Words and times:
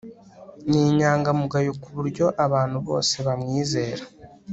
Ni 0.67 0.79
inyangamugayo 0.91 1.71
kuburyo 1.83 2.25
abantu 2.45 2.77
bose 2.87 3.15
bamwizera 3.25 4.03